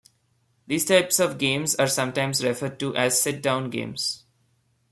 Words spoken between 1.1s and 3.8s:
of games are sometimes referred to as "sit-down"